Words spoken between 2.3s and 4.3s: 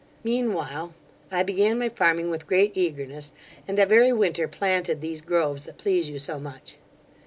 with great eagerness, and that very